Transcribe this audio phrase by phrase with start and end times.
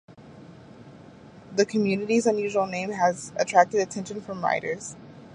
[1.55, 4.95] The community's unusual name has attracted attention from writers.